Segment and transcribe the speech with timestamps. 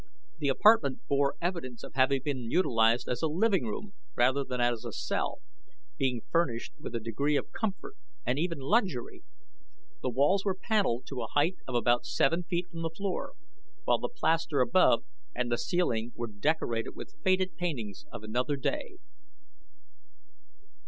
[0.39, 4.83] The apartment bore evidence of having been utilized as a living room rather than as
[4.83, 5.41] a cell,
[5.95, 9.21] being furnished with a degree of comfort and even luxury.
[10.01, 13.33] The walls were paneled to a height of about seven feet from the floor,
[13.83, 15.03] while the plaster above
[15.35, 18.97] and the ceiling were decorated with faded paintings of another day.